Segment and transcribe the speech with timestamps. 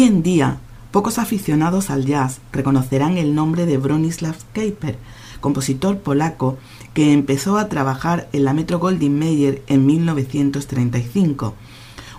[0.00, 0.60] Hoy en día,
[0.92, 4.96] pocos aficionados al jazz reconocerán el nombre de Bronislaw Keiper,
[5.42, 6.56] compositor polaco
[6.94, 11.54] que empezó a trabajar en la Metro Goldwyn Mayer en 1935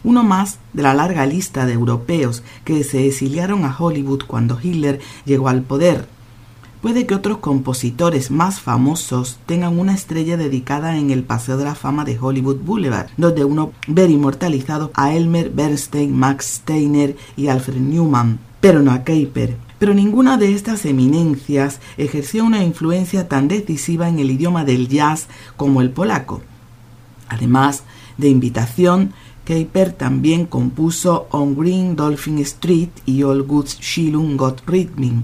[0.04, 5.00] uno más de la larga lista de europeos que se exiliaron a Hollywood cuando Hitler
[5.26, 6.08] llegó al poder.
[6.82, 11.76] Puede que otros compositores más famosos tengan una estrella dedicada en el Paseo de la
[11.76, 17.78] Fama de Hollywood Boulevard, donde uno ver inmortalizados a Elmer Bernstein, Max Steiner y Alfred
[17.78, 19.58] Newman, pero no a Keiper.
[19.78, 25.28] Pero ninguna de estas eminencias ejerció una influencia tan decisiva en el idioma del jazz
[25.58, 26.42] como el polaco.
[27.30, 27.84] Además
[28.18, 29.14] de invitación,
[29.46, 35.24] Keiper también compuso On Green Dolphin Street y All Goods Shilung Got Rhythm,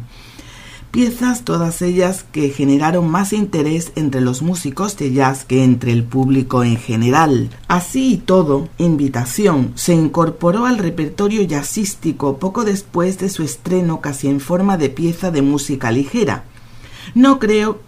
[0.92, 6.04] piezas todas ellas que generaron más interés entre los músicos de jazz que entre el
[6.04, 7.50] público en general.
[7.68, 14.28] Así y todo, Invitación se incorporó al repertorio jazzístico poco después de su estreno casi
[14.28, 16.44] en forma de pieza de música ligera.
[17.16, 17.80] No creo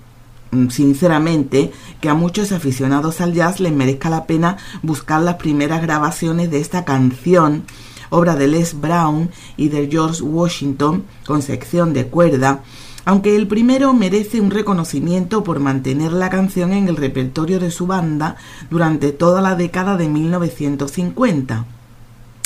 [0.51, 5.81] Mm, sinceramente que a muchos aficionados al jazz les merezca la pena buscar las primeras
[5.81, 7.65] grabaciones de esta canción,
[8.09, 12.63] obra de Les Brown y de George Washington, con sección de cuerda,
[13.09, 17.87] aunque el primero merece un reconocimiento por mantener la canción en el repertorio de su
[17.87, 18.35] banda
[18.69, 21.65] durante toda la década de 1950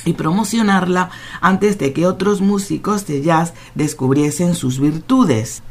[0.06, 1.10] y promocionarla
[1.42, 5.64] antes de que otros músicos de jazz descubriesen sus virtudes.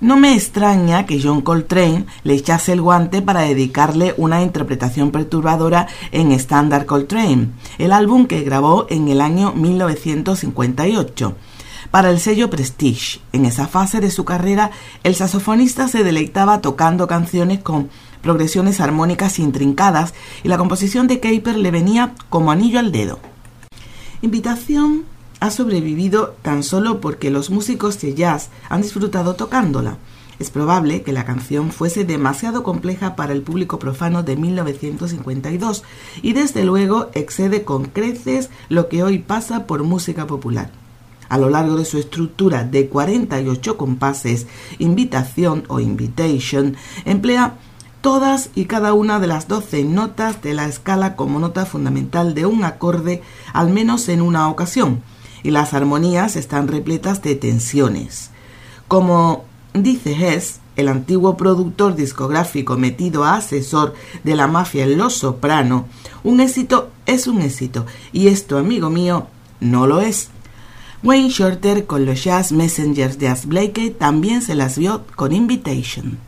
[0.00, 5.86] No me extraña que John Coltrane le echase el guante para dedicarle una interpretación perturbadora
[6.10, 11.36] en Standard Coltrane, el álbum que grabó en el año 1958.
[11.90, 14.70] Para el sello Prestige, en esa fase de su carrera,
[15.02, 17.90] el saxofonista se deleitaba tocando canciones con
[18.22, 23.18] progresiones armónicas intrincadas y la composición de Caper le venía como anillo al dedo.
[24.22, 25.04] Invitación
[25.40, 29.96] ha sobrevivido tan solo porque los músicos de jazz han disfrutado tocándola.
[30.38, 35.82] Es probable que la canción fuese demasiado compleja para el público profano de 1952
[36.22, 40.79] y desde luego excede con creces lo que hoy pasa por música popular.
[41.30, 44.46] A lo largo de su estructura de 48 compases,
[44.80, 47.54] invitación o invitation emplea
[48.00, 52.46] todas y cada una de las 12 notas de la escala como nota fundamental de
[52.46, 53.22] un acorde
[53.52, 55.02] al menos en una ocasión,
[55.44, 58.30] y las armonías están repletas de tensiones.
[58.88, 63.94] Como dice Hess, el antiguo productor discográfico metido a asesor
[64.24, 65.86] de la mafia en Los Soprano,
[66.24, 69.28] un éxito es un éxito, y esto, amigo mío,
[69.60, 70.30] no lo es.
[71.02, 76.18] Wayne Shorter con los Jazz Messengers de As Blakey también se las vio con Invitation.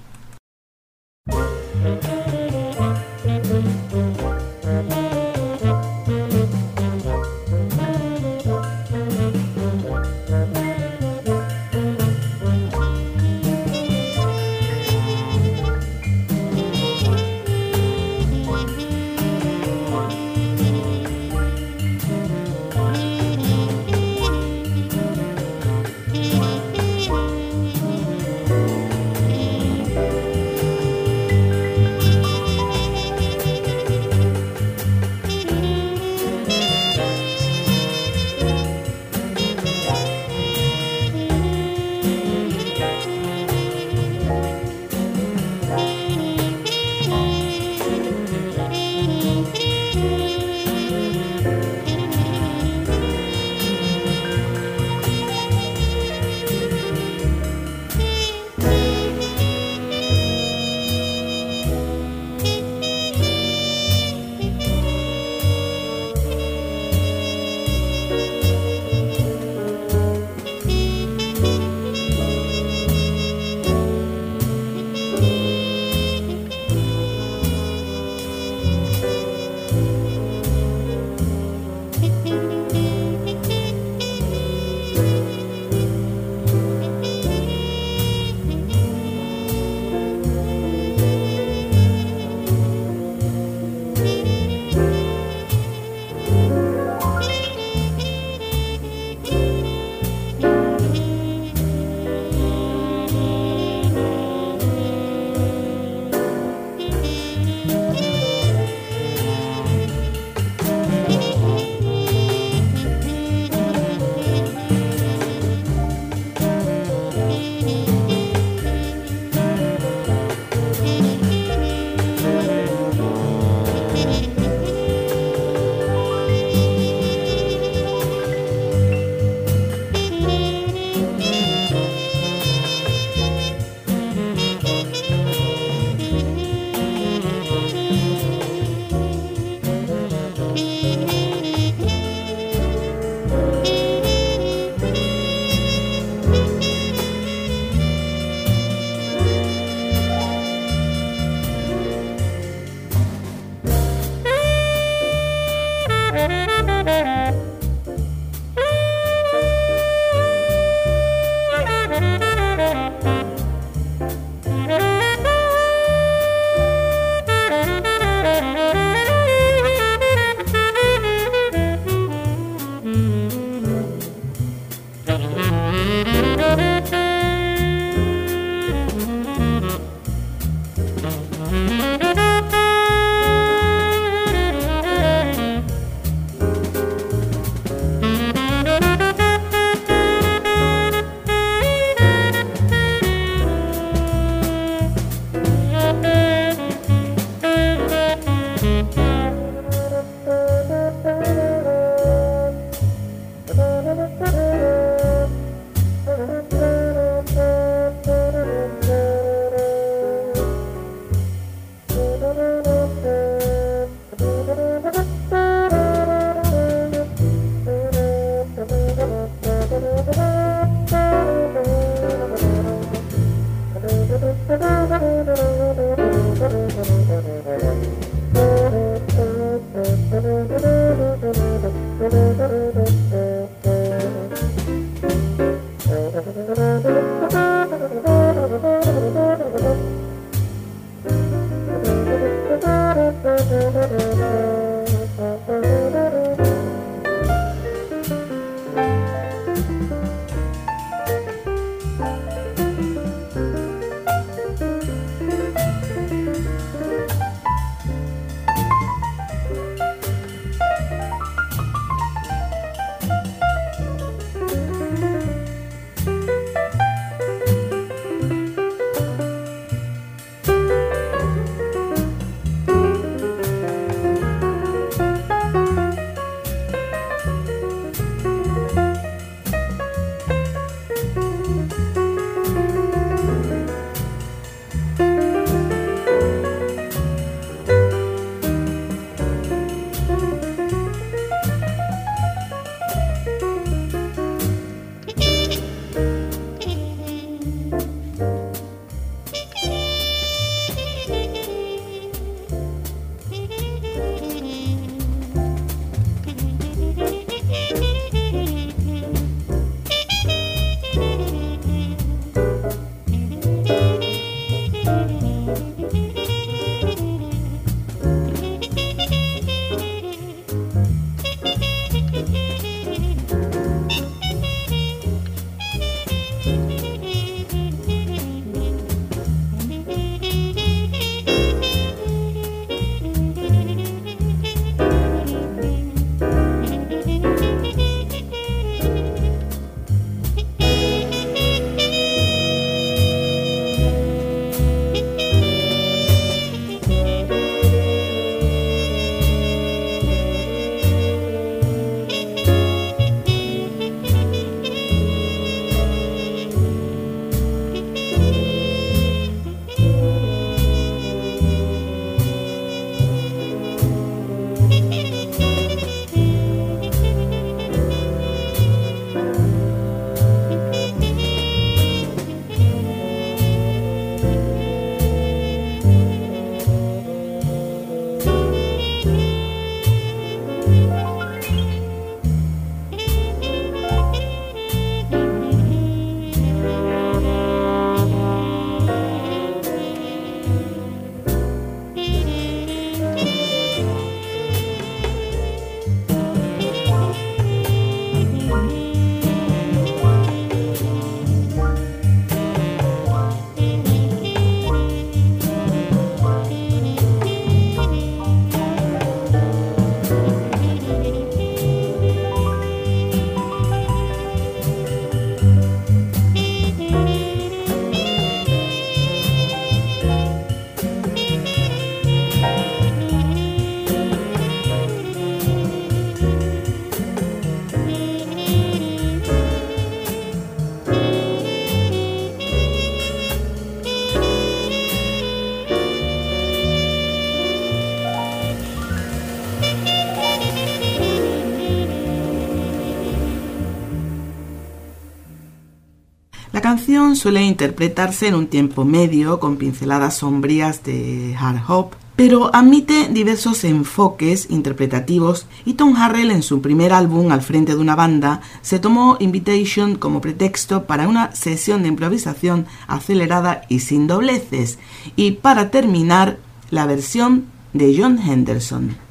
[447.16, 453.64] Suele interpretarse en un tiempo medio con pinceladas sombrías de hard hop, pero admite diversos
[453.64, 458.78] enfoques interpretativos y Tom Harrell en su primer álbum al frente de una banda se
[458.78, 464.78] tomó Invitation como pretexto para una sesión de improvisación acelerada y sin dobleces
[465.16, 466.38] y para terminar
[466.70, 469.01] la versión de John Henderson.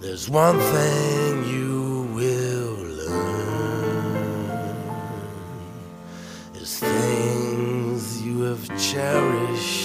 [0.00, 2.72] There's one thing you will
[3.04, 4.16] learn
[6.54, 9.79] is things you have cherished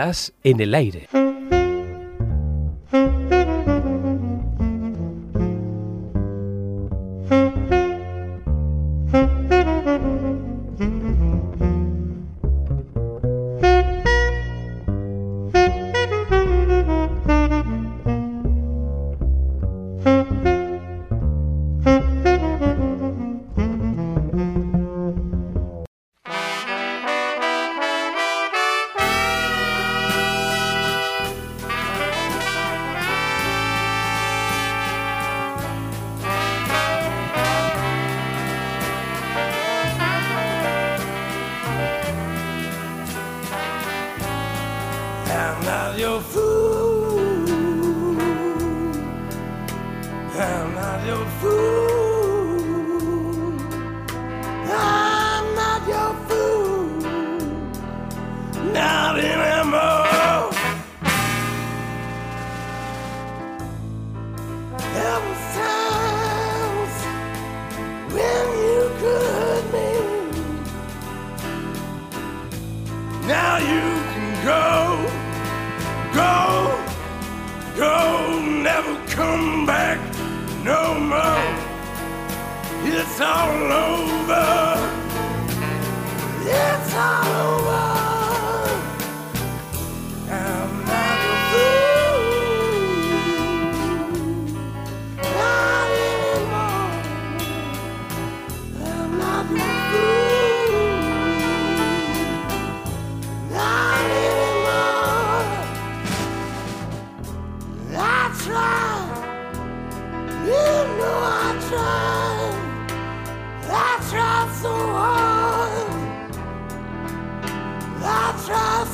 [0.00, 1.19] Jazz en el aire.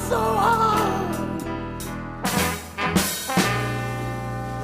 [0.08, 1.16] So hard.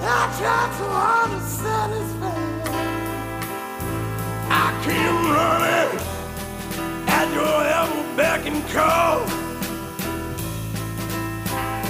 [0.00, 2.42] I tried so hard to satisfy.
[4.48, 5.92] I came running
[7.08, 9.18] at your elbow beck and call.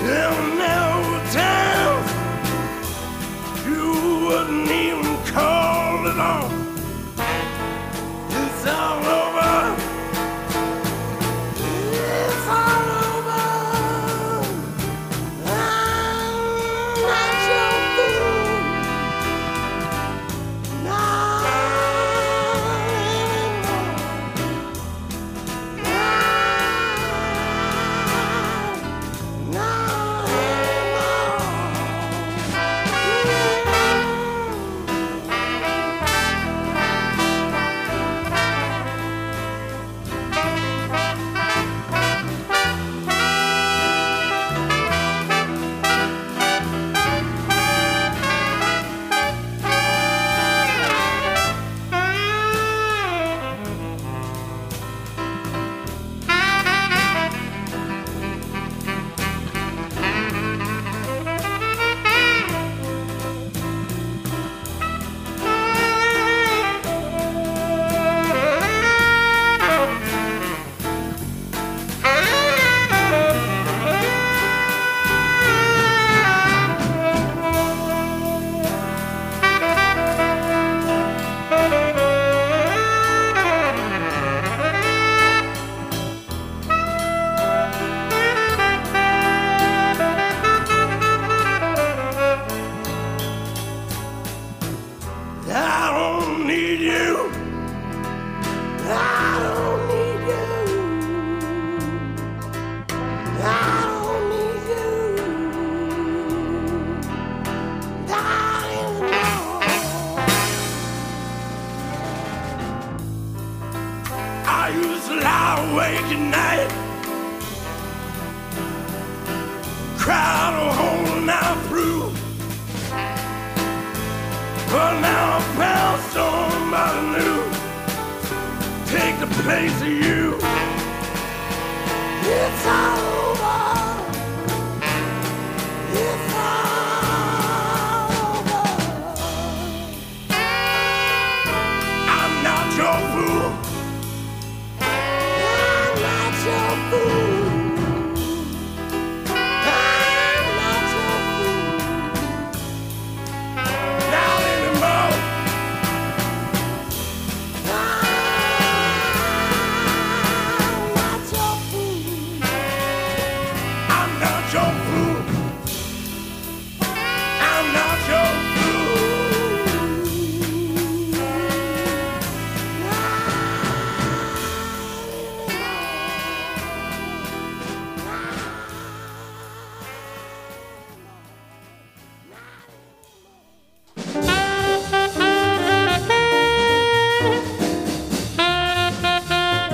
[0.07, 2.11] There were times
[3.67, 3.87] you
[4.27, 6.51] wouldn't even call at all.
[8.31, 9.62] It's all over.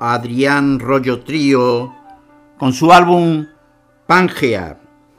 [0.00, 1.94] Adrián Rollo Trío
[2.58, 3.46] con su álbum
[4.06, 4.78] Pangea.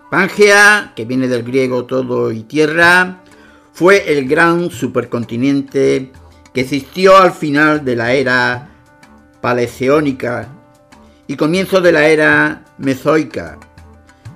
[0.10, 3.22] Pangea, que viene del griego todo y tierra,
[3.74, 6.12] fue el gran supercontinente
[6.54, 8.70] que existió al final de la era
[9.40, 10.50] paleoceónica
[11.28, 13.58] y comienzo de la era mesoica,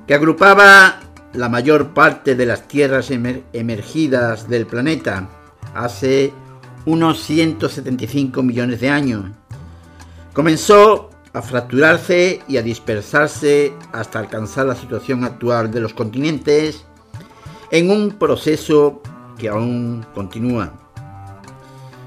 [0.07, 0.99] que agrupaba
[1.33, 5.27] la mayor parte de las tierras emer- emergidas del planeta
[5.73, 6.31] hace
[6.85, 9.25] unos 175 millones de años.
[10.35, 16.83] Comenzó a fracturarse y a dispersarse hasta alcanzar la situación actual de los continentes
[17.71, 19.01] en un proceso
[19.37, 20.73] que aún continúa.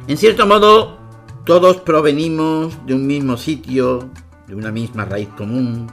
[0.09, 0.99] En cierto modo,
[1.45, 4.11] todos provenimos de un mismo sitio,
[4.47, 5.91] de una misma raíz común,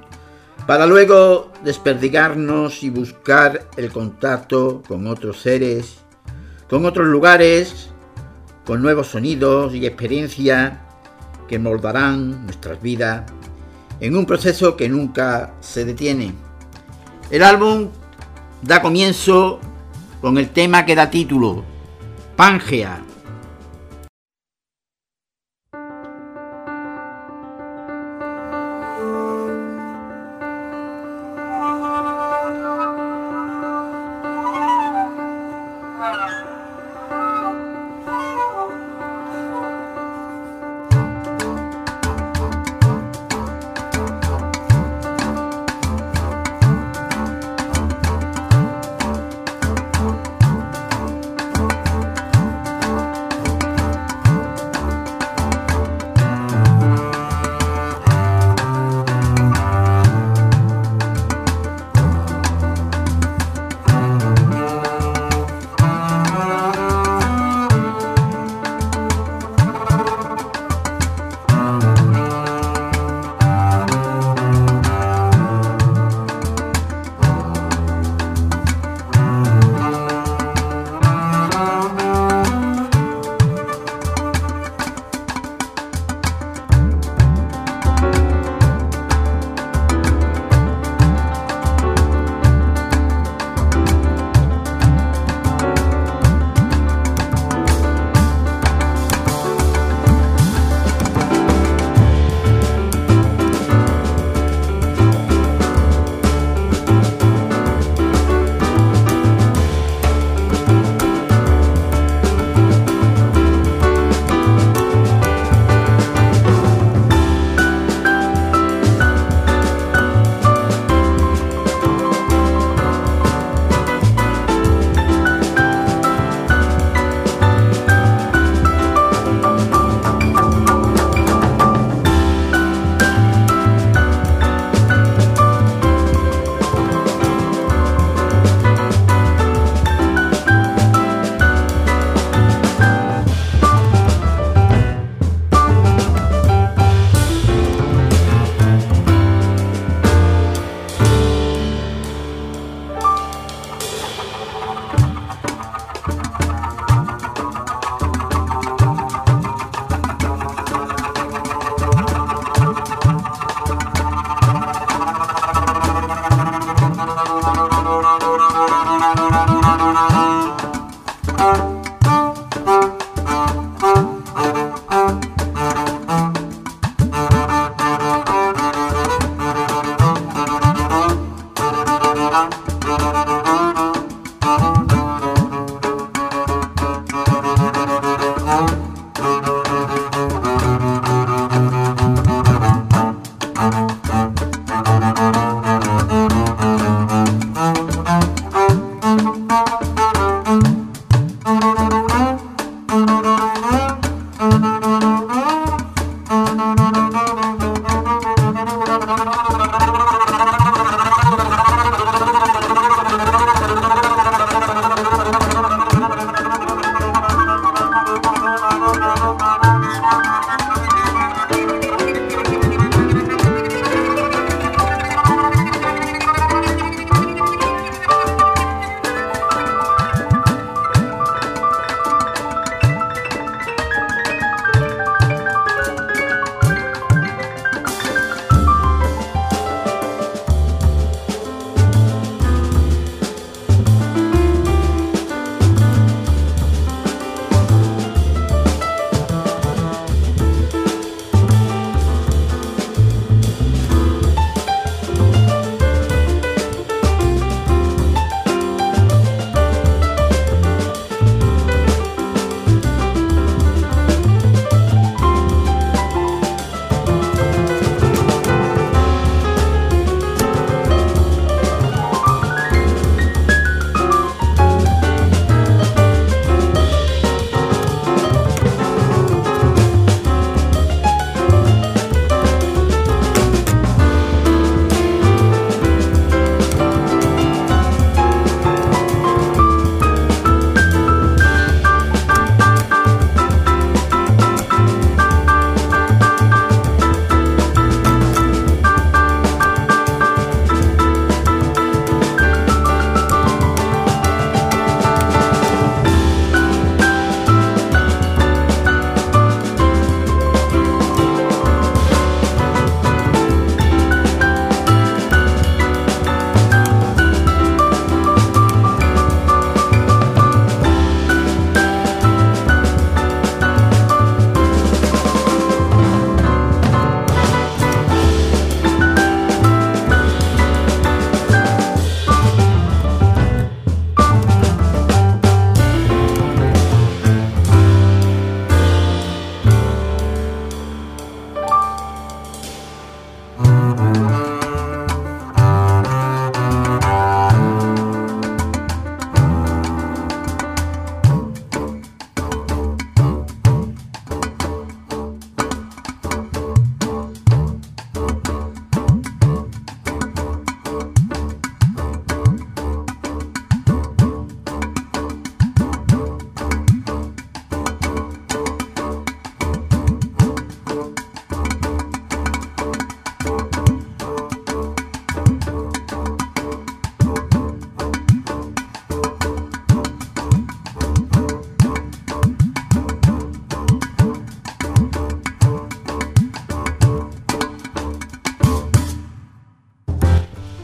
[0.68, 6.00] para luego desperdigarnos y buscar el contacto con otros seres,
[6.70, 7.92] con otros lugares,
[8.66, 10.85] con nuevos sonidos y experiencias
[11.48, 13.24] que moldarán nuestras vidas
[14.00, 16.34] en un proceso que nunca se detiene.
[17.30, 17.90] El álbum
[18.62, 19.60] da comienzo
[20.22, 21.64] con el tema que da título,
[22.36, 23.02] Pangea.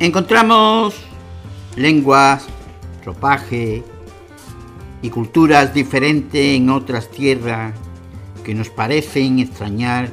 [0.02, 0.96] Encontramos
[1.76, 2.48] lenguas,
[3.06, 3.84] ropaje
[5.04, 7.76] y culturas diferentes en otras tierras
[8.44, 10.10] que nos parecen extrañar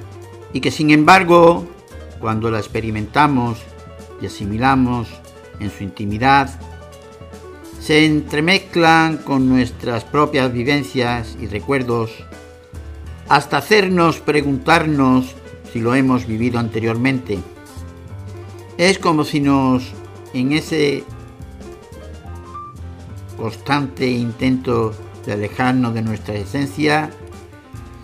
[0.53, 1.66] y que sin embargo,
[2.20, 3.61] cuando la experimentamos
[4.20, 5.09] y asimilamos
[5.59, 6.51] en su intimidad,
[7.80, 12.11] se entremezclan con nuestras propias vivencias y recuerdos
[13.26, 15.34] hasta hacernos preguntarnos
[15.72, 17.39] si lo hemos vivido anteriormente.
[18.79, 19.83] Es como si nos,
[20.33, 21.05] en ese
[23.37, 24.95] constante intento
[25.26, 27.11] de alejarnos de nuestra esencia,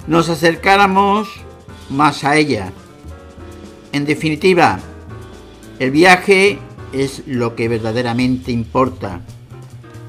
[0.09, 1.29] nos acercáramos
[1.91, 2.73] más a ella.
[3.93, 4.81] En definitiva,
[5.79, 6.59] el viaje
[6.93, 9.21] es lo que verdaderamente importa.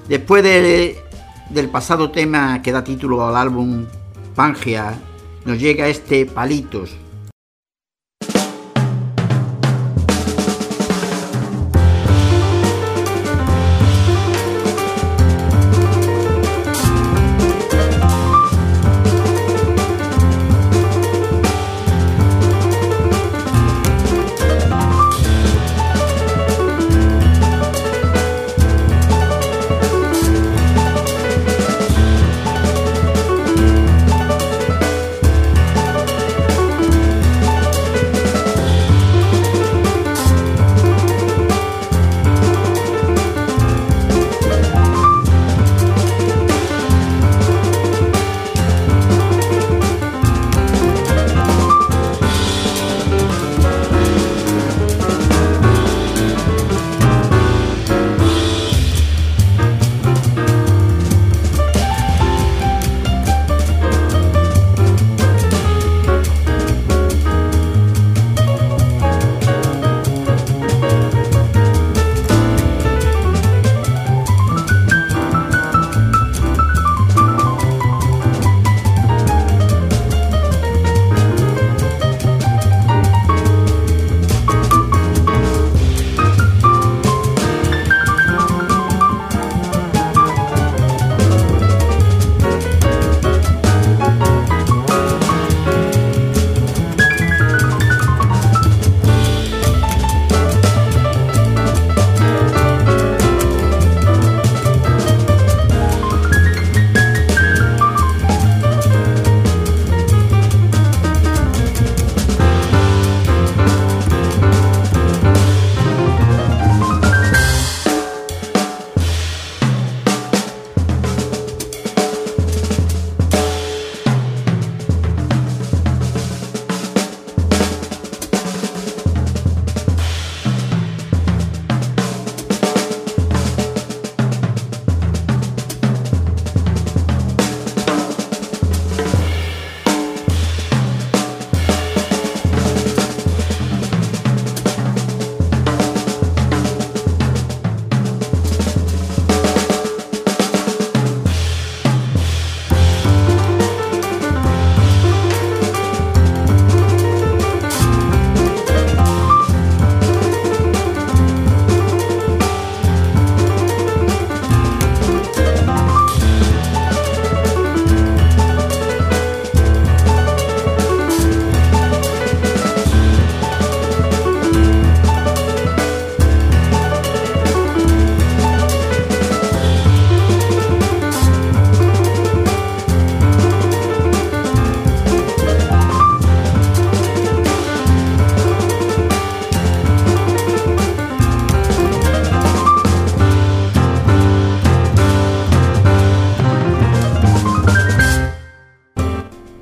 [0.10, 3.86] Después del pasado tema que da título al álbum
[4.34, 4.98] Pangea,
[5.46, 6.98] nos llega este Palitos,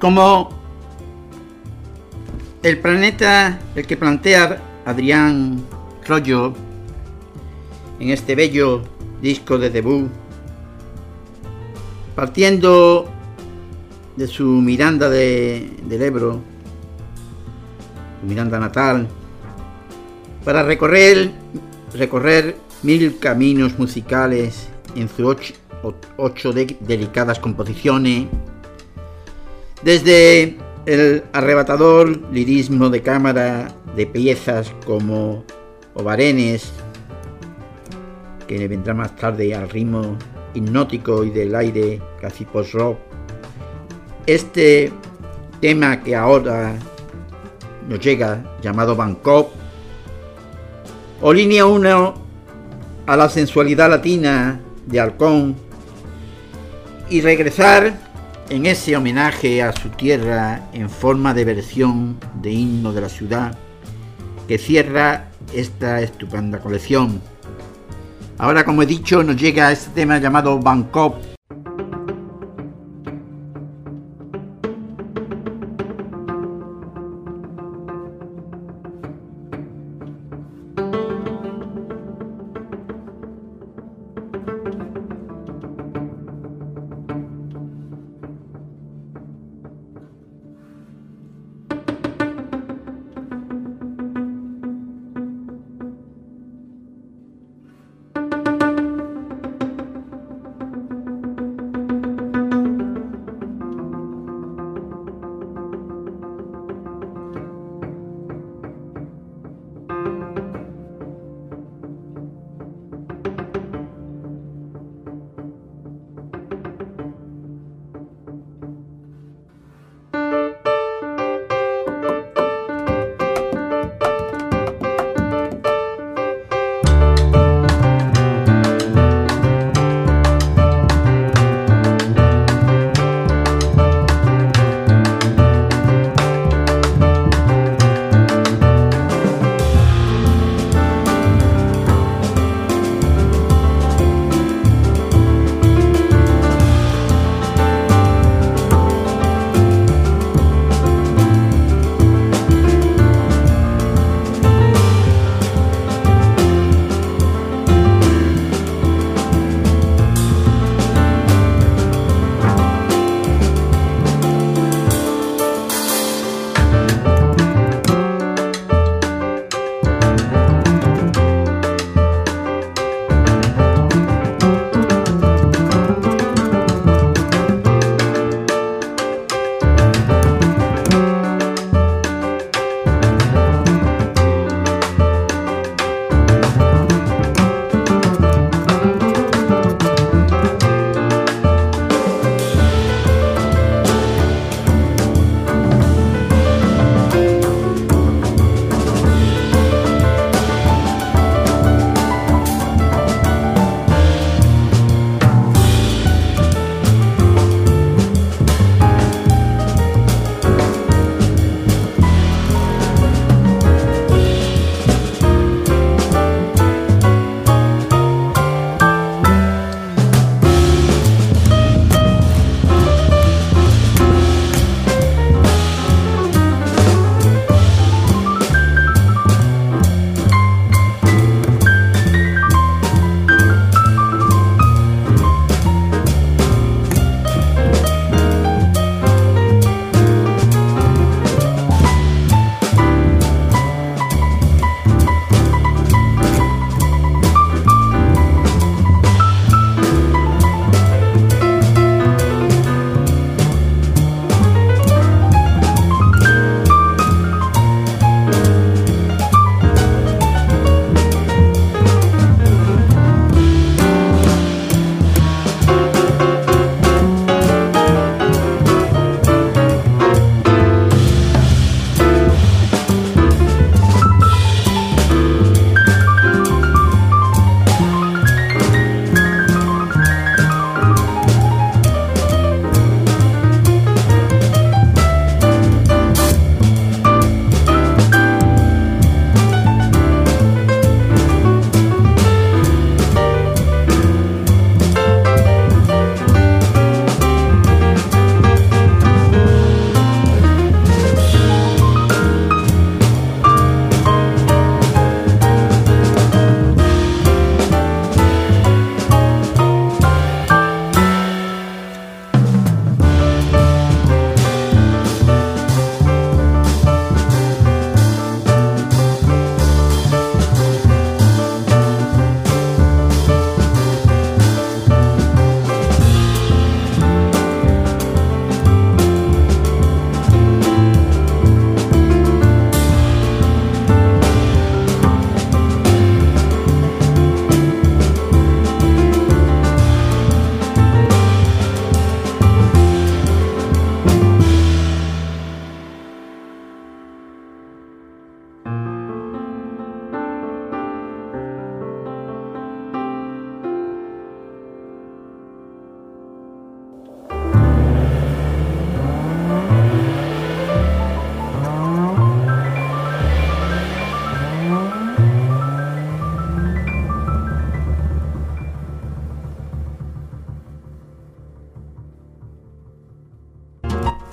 [0.04, 0.50] como
[2.62, 5.64] el planeta, el que plantea Adrián
[6.06, 6.54] Rollo
[8.02, 8.82] en este bello
[9.22, 10.10] disco de debut,
[12.18, 13.10] partiendo
[14.18, 16.42] de su Miranda de, del Ebro,
[18.20, 19.08] su Miranda natal,
[20.44, 21.32] para recorrer,
[21.94, 24.68] recorrer mil caminos musicales
[24.98, 25.54] en sus
[26.18, 28.28] ocho, delicadas composiciones
[29.84, 35.44] desde el arrebatador lirismo de cámara de piezas como
[35.94, 36.72] Ovarenes,
[38.48, 40.18] que vendrá más tarde al ritmo
[40.54, 42.98] hipnótico y del aire casi post-rock,
[44.26, 44.92] este
[45.60, 46.76] tema que ahora
[47.88, 49.50] nos llega llamado Bangkok
[51.22, 52.14] o línea 1
[53.06, 55.56] a la sensualidad latina de Halcón
[57.10, 58.13] y regresar
[58.50, 63.58] en ese homenaje a su tierra en forma de versión de himno de la ciudad
[64.48, 67.22] que cierra esta estupenda colección.
[68.38, 71.33] Ahora, como he dicho, nos llega este tema llamado Bangkok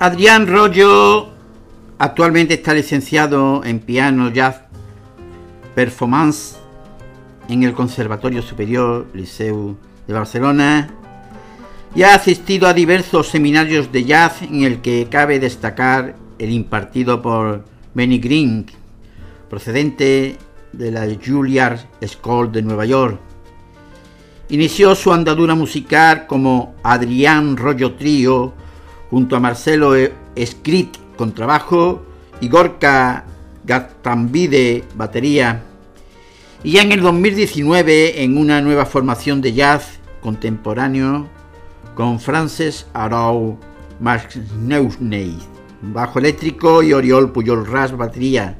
[0.01, 1.29] Adrián Rollo
[1.99, 4.61] actualmente está licenciado en piano jazz
[5.75, 6.57] performance
[7.47, 10.89] en el Conservatorio Superior Liceu de Barcelona
[11.93, 17.21] y ha asistido a diversos seminarios de jazz en el que cabe destacar el impartido
[17.21, 17.63] por
[17.93, 18.65] Benny Green,
[19.51, 20.35] procedente
[20.73, 23.19] de la Juilliard School de Nueva York.
[24.49, 28.59] Inició su andadura musical como Adrián Rollo Trío
[29.11, 29.93] junto a Marcelo
[30.35, 32.03] Escrit con trabajo
[32.39, 33.25] y Gorka
[33.63, 35.61] Gatambide batería.
[36.63, 41.27] Y ya en el 2019 en una nueva formación de jazz contemporáneo
[41.93, 43.59] con Frances Arau
[43.99, 45.37] Neusney,
[45.81, 48.57] bajo eléctrico y Oriol Puyol Ras batería.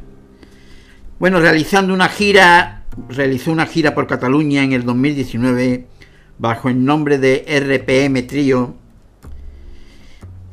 [1.17, 5.87] Bueno, realizando una gira, realizó una gira por Cataluña en el 2019
[6.37, 8.75] bajo el nombre de RPM Trio.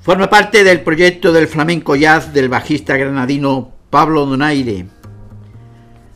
[0.09, 4.87] Forma parte del proyecto del flamenco jazz del bajista granadino Pablo Donaire.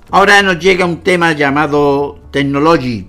[0.09, 3.06] Ahora nos llega un tema llamado Technology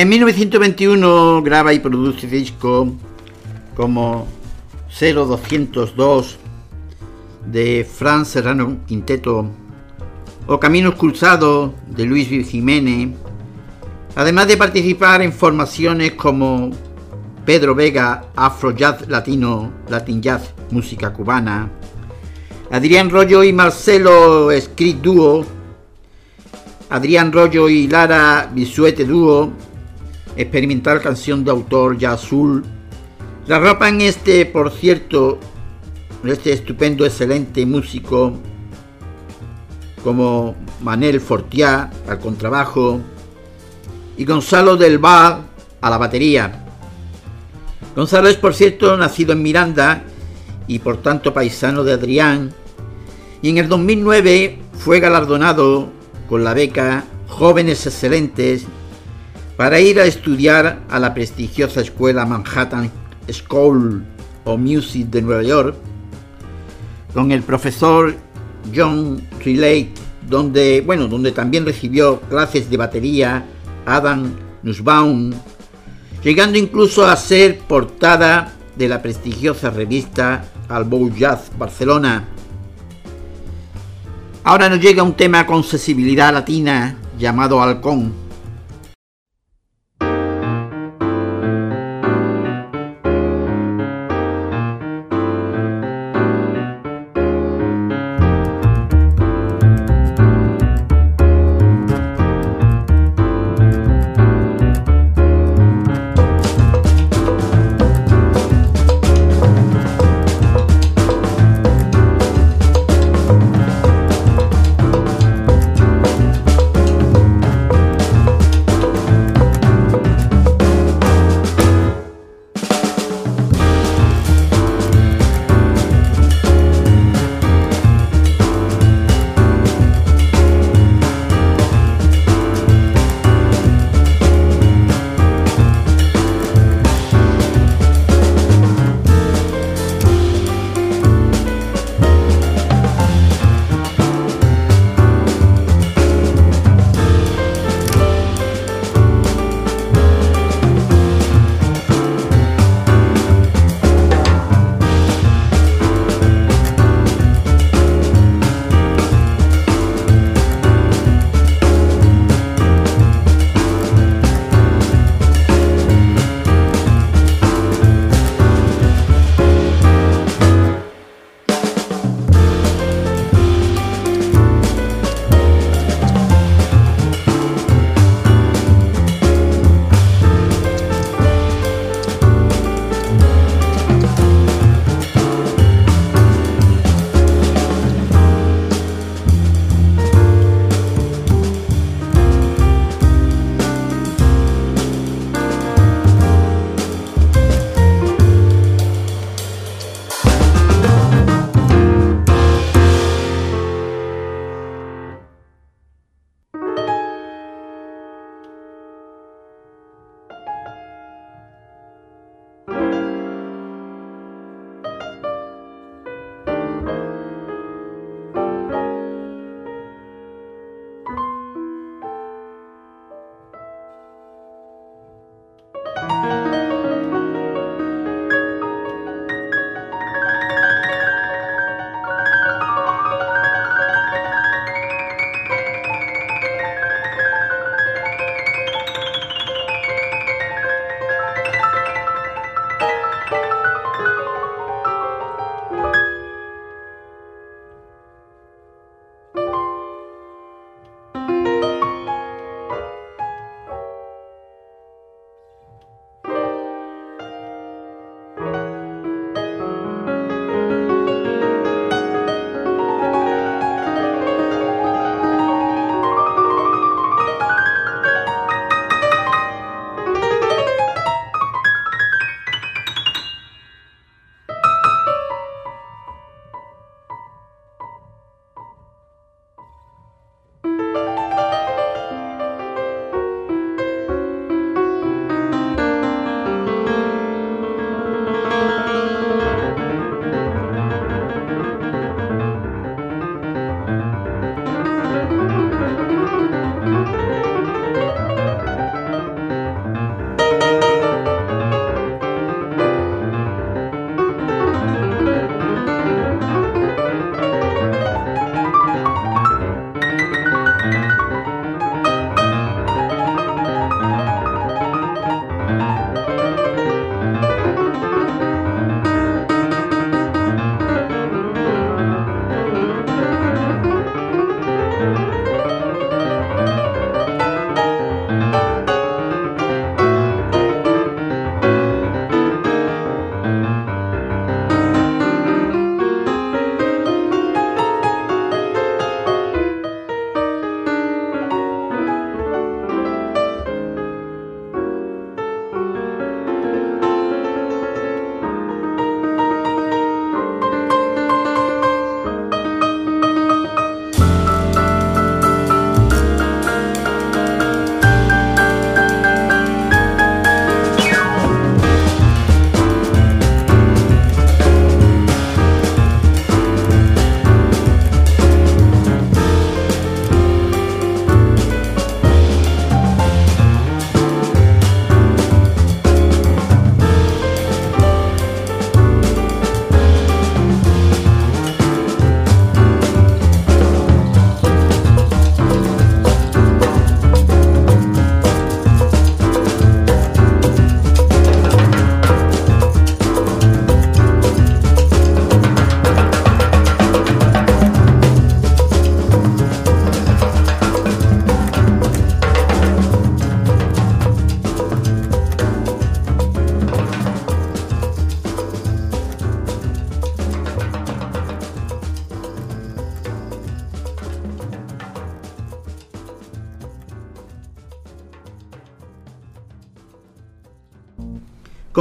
[0.00, 2.88] En 1921 graba y produce discos
[3.76, 4.26] como
[4.98, 6.38] 0202
[7.44, 9.44] de Fran Serrano Quinteto
[10.46, 13.10] o Caminos Cruzados de Luis Jiménez,
[14.16, 16.70] además de participar en formaciones como
[17.44, 21.70] Pedro Vega, Afro Jazz Latino, Latin Jazz, música cubana,
[22.70, 25.44] Adrián Rollo y Marcelo Script Dúo,
[26.88, 29.52] Adrián Rollo y Lara Bisuete Dúo,
[30.40, 32.64] experimental canción de autor ya azul.
[33.46, 35.38] La ropa en este, por cierto,
[36.24, 38.32] este estupendo, excelente músico
[40.02, 43.00] como Manel Fortiá al contrabajo
[44.16, 45.46] y Gonzalo del Val
[45.80, 46.64] a la batería.
[47.94, 50.04] Gonzalo es, por cierto, nacido en Miranda
[50.66, 52.52] y por tanto paisano de Adrián,
[53.42, 55.88] y en el 2009 fue galardonado
[56.28, 58.66] con la beca Jóvenes Excelentes
[59.60, 62.90] para ir a estudiar a la prestigiosa escuela Manhattan
[63.30, 64.02] School
[64.44, 65.76] of Music de Nueva York
[67.12, 68.16] con el profesor
[68.74, 69.92] John Riley,
[70.26, 73.44] donde, bueno, donde también recibió clases de batería
[73.84, 74.32] Adam
[74.62, 75.30] Nussbaum,
[76.24, 82.26] llegando incluso a ser portada de la prestigiosa revista Albou Jazz Barcelona.
[84.42, 88.29] Ahora nos llega un tema con sensibilidad latina llamado Halcón.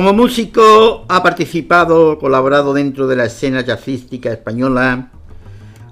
[0.10, 5.12] Como músico ha participado, colaborado dentro de la escena jazzística española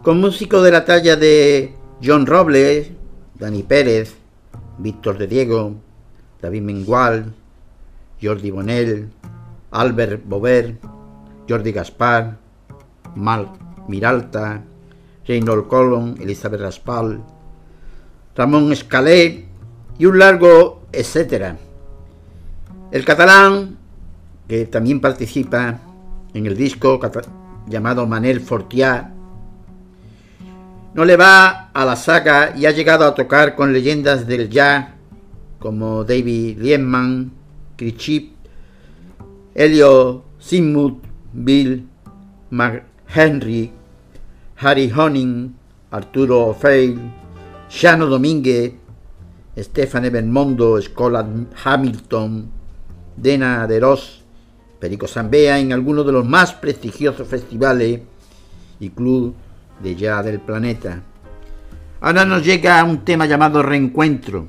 [0.02, 2.90] con músicos de la talla de John Robles,
[3.36, 4.16] Dani Pérez,
[4.80, 5.76] Víctor de Diego,
[6.42, 7.36] David Mengual,
[8.20, 9.12] Jordi Bonel,
[9.70, 10.80] Albert Bover,
[11.48, 12.40] Jordi Gaspar,
[13.14, 13.52] Mal
[13.88, 14.64] Miralta,
[15.28, 17.22] Reynold Colón, Elizabeth Raspal,
[18.36, 19.46] Ramón Escalé
[20.00, 21.60] y un largo etcétera.
[22.92, 23.78] El catalán
[24.48, 25.80] que también participa
[26.34, 27.00] en el disco
[27.68, 29.14] llamado Manel Fortiá.
[30.94, 34.88] No le va a la saga y ha llegado a tocar con leyendas del jazz
[35.60, 37.32] como David Liebman,
[37.98, 38.34] Chip,
[39.54, 41.04] Elio Simut,
[41.34, 41.88] Bill
[42.50, 43.72] McHenry,
[44.58, 45.56] Harry Honing,
[45.92, 47.00] Arturo O'Feil,
[47.70, 48.74] Shano Domínguez,
[49.58, 51.26] Stefan Bermondo, Scott
[51.64, 52.50] Hamilton,
[53.16, 54.24] Dena de Ross,
[54.80, 58.02] Perico Zambea en algunos de los más prestigiosos festivales
[58.80, 59.36] y club
[59.82, 61.02] de ya del planeta.
[62.00, 64.48] Ahora nos llega un tema llamado Reencuentro,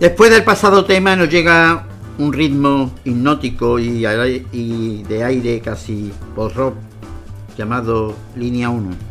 [0.00, 1.84] Después del pasado tema nos llega
[2.18, 4.02] un ritmo hipnótico y,
[5.02, 6.76] de aire casi post-rock
[7.56, 9.07] llamado Línea 1.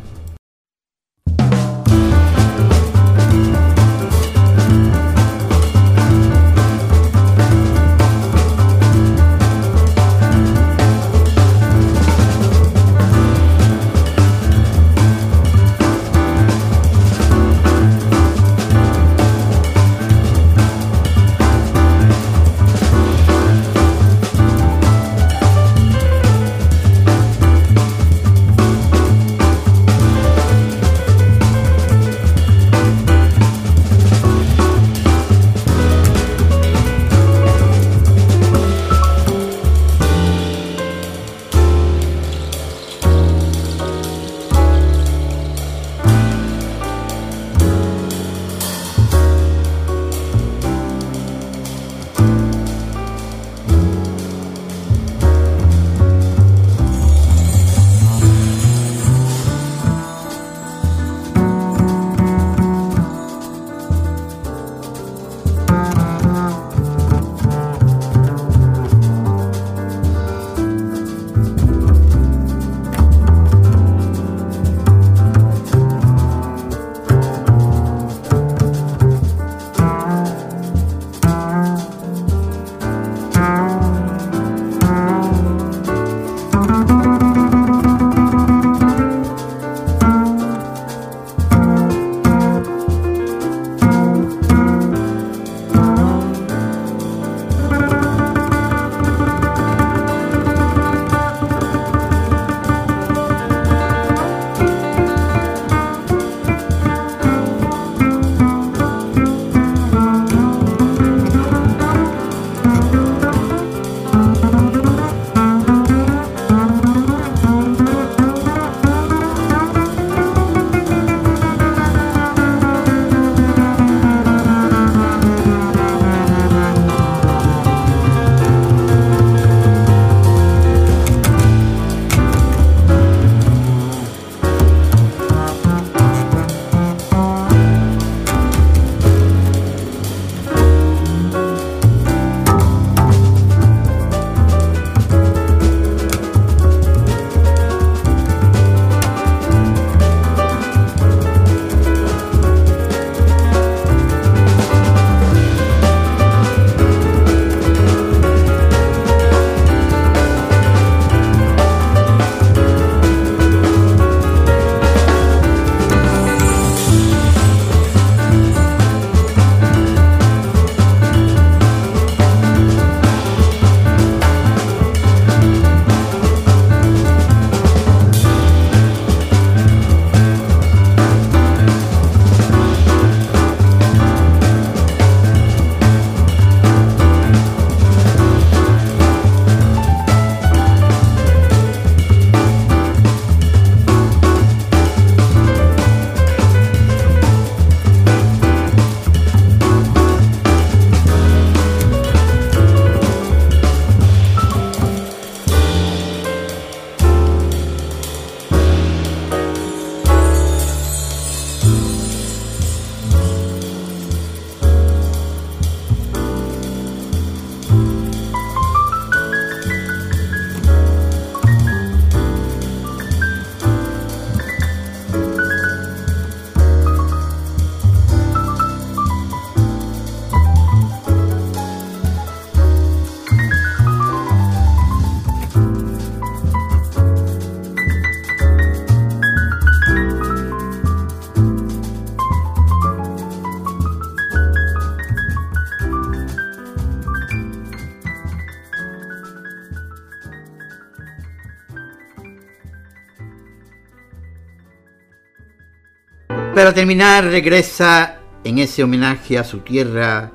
[256.68, 260.32] Para terminar, regresa en ese homenaje a su tierra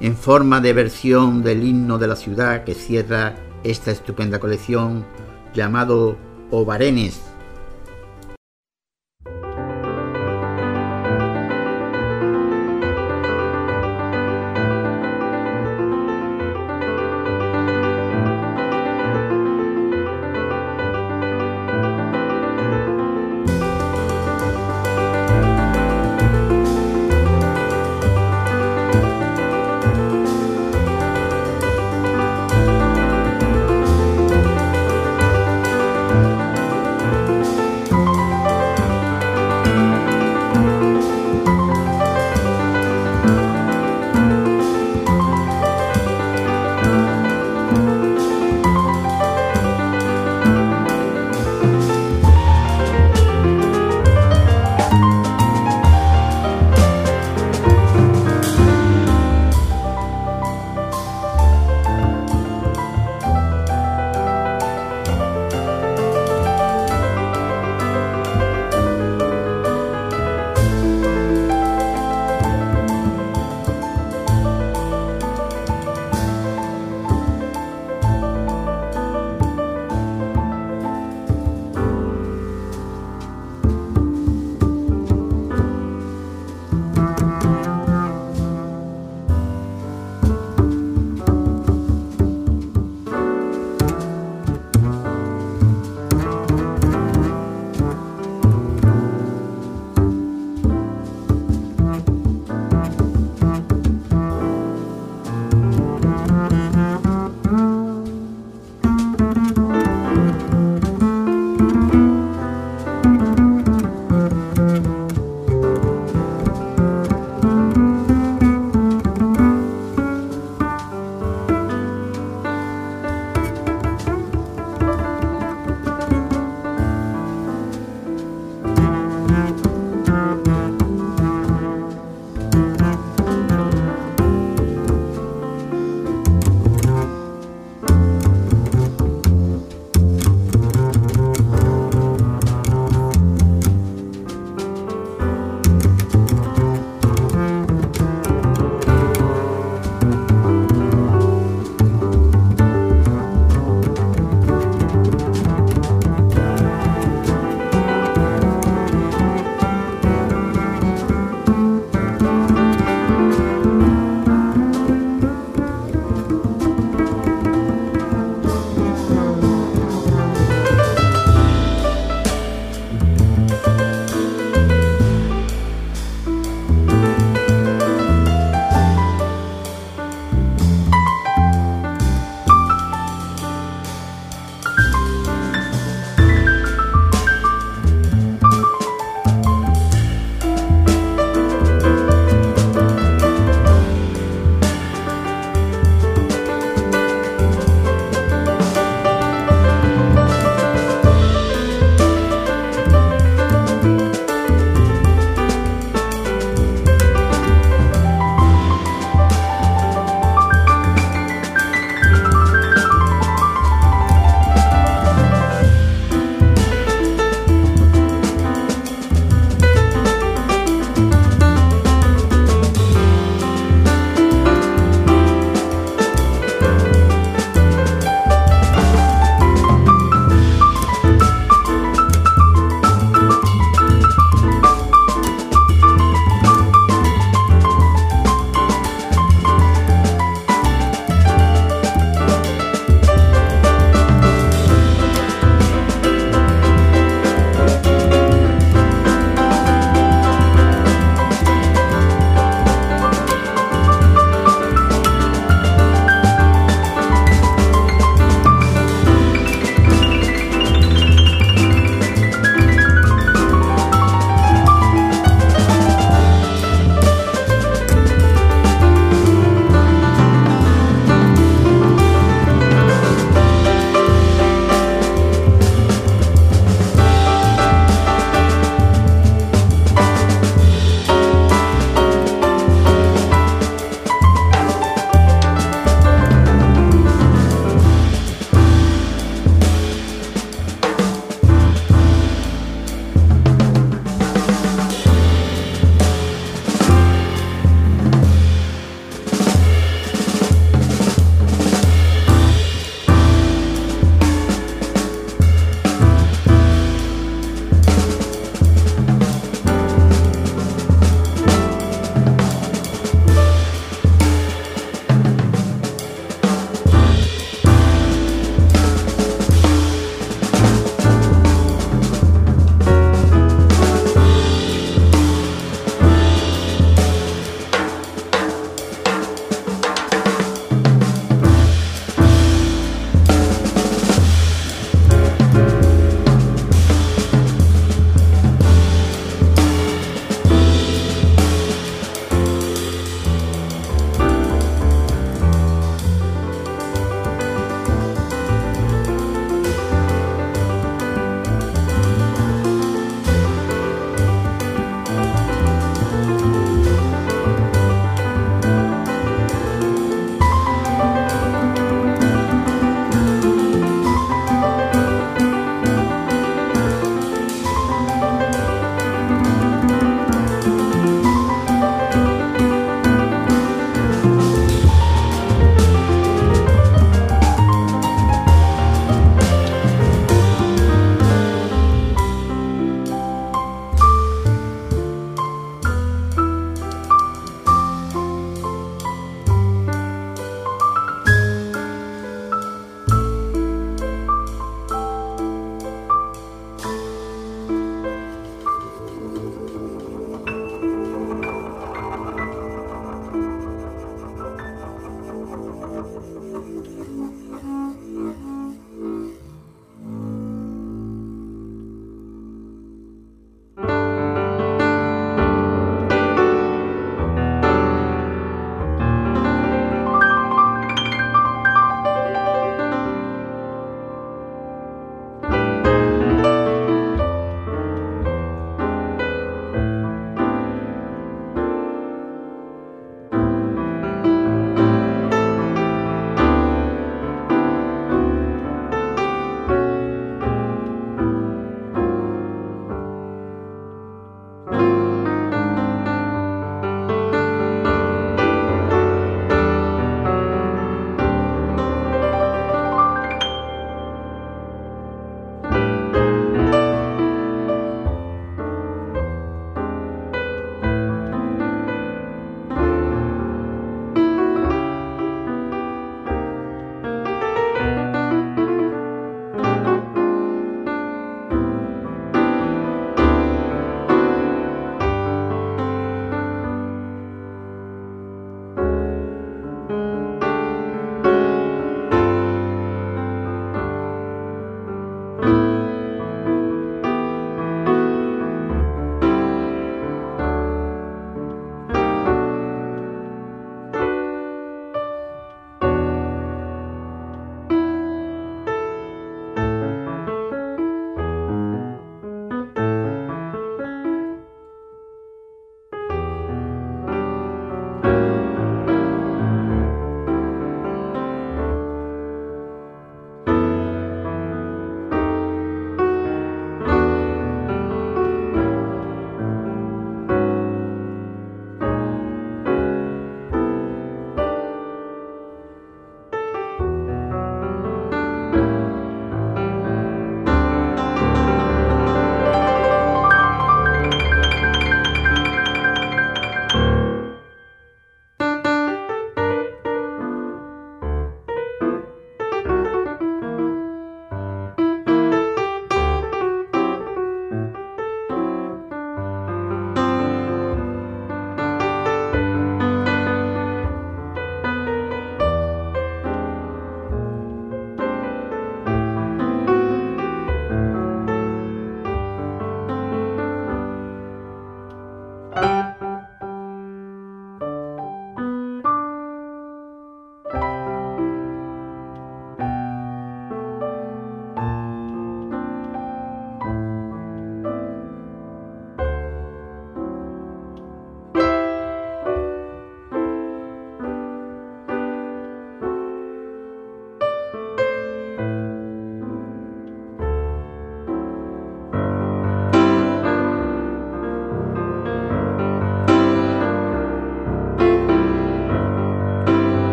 [0.00, 5.06] en forma de versión del himno de la ciudad que cierra esta estupenda colección
[5.54, 6.18] llamado
[6.50, 7.20] Ovarenes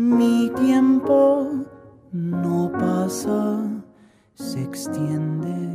[0.00, 1.66] Mi tiempo
[2.10, 3.60] no pasa,
[4.32, 5.69] se extiende,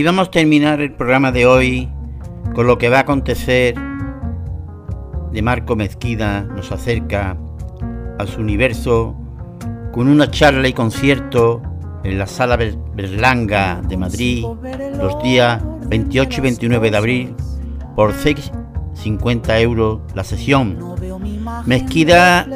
[0.00, 1.86] Y vamos a terminar el programa de hoy
[2.54, 3.74] con lo que va a acontecer
[5.30, 7.36] de Marco Mezquida nos acerca
[8.18, 9.14] a su universo
[9.92, 11.60] con una charla y concierto
[12.02, 14.42] en la Sala Ber- Berlanga de Madrid
[14.96, 17.34] los días 28 y 29 de abril
[17.94, 20.78] por 6,50 euros la sesión.
[21.66, 22.46] Mezquida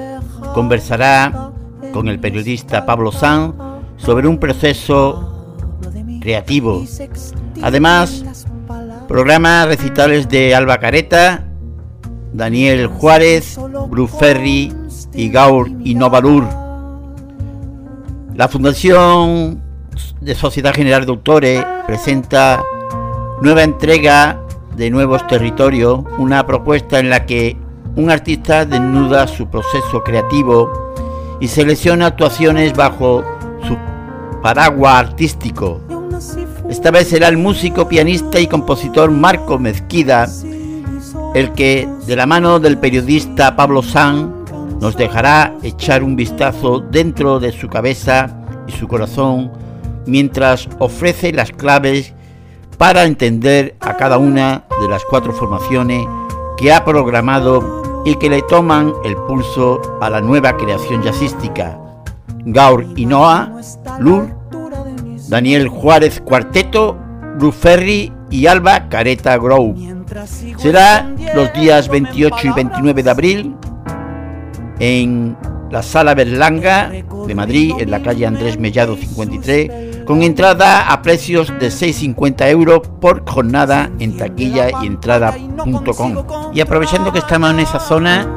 [0.54, 1.50] conversará
[1.92, 3.54] con el periodista Pablo Sanz
[3.98, 5.33] sobre un proceso
[6.24, 6.82] creativo.
[7.62, 8.24] Además,
[9.06, 11.44] programa recitales de Alba Careta,
[12.32, 13.60] Daniel Juárez,
[13.90, 14.72] Bruce Ferry
[15.12, 16.44] y Gaur Innovalur.
[18.34, 19.62] La Fundación
[20.22, 22.64] de Sociedad General de Autores presenta
[23.42, 24.40] nueva entrega
[24.76, 27.56] de Nuevos Territorios, una propuesta en la que
[27.96, 30.94] un artista desnuda su proceso creativo
[31.38, 33.22] y selecciona actuaciones bajo
[33.68, 33.76] su
[34.42, 35.80] paraguas artístico.
[36.68, 40.26] Esta vez será el músico, pianista y compositor Marco Mezquida
[41.34, 44.44] el que, de la mano del periodista Pablo San,
[44.80, 48.30] nos dejará echar un vistazo dentro de su cabeza
[48.68, 49.50] y su corazón
[50.06, 52.14] mientras ofrece las claves
[52.78, 56.06] para entender a cada una de las cuatro formaciones
[56.56, 61.78] que ha programado y que le toman el pulso a la nueva creación jazzística.
[62.46, 63.50] Gaur Inoa,
[63.98, 64.28] Lur,
[65.28, 66.98] Daniel Juárez Cuarteto,
[67.38, 69.74] Bruce Ferry y Alba Careta Grove.
[70.56, 73.56] Será los días 28 y 29 de abril
[74.78, 75.36] en
[75.70, 76.90] la Sala Berlanga
[77.26, 82.82] de Madrid, en la calle Andrés Mellado 53, con entrada a precios de 6,50 euros
[83.00, 86.52] por jornada en taquilla y entrada.com.
[86.52, 88.28] Y aprovechando que estamos en esa zona,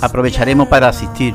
[0.00, 1.34] aprovecharemos para asistir.